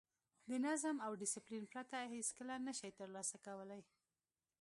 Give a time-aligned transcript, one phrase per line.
[0.49, 3.81] د نظم او ډیسپلین پرته هېڅکله نه شئ ترلاسه کولای.